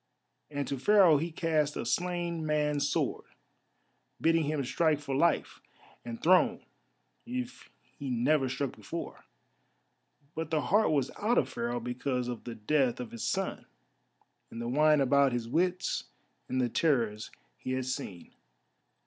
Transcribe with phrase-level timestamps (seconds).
[0.49, 3.25] And to Pharaoh he cast a slain man's sword,
[4.19, 5.61] bidding him strike for life
[6.03, 6.65] and throne
[7.27, 9.25] if he never struck before;
[10.33, 13.67] but the heart was out of Pharaoh because of the death of his son,
[14.49, 16.05] and the wine about his wits,
[16.49, 17.29] and the terrors
[17.59, 18.33] he had seen.